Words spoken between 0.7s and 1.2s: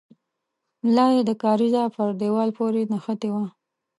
ملا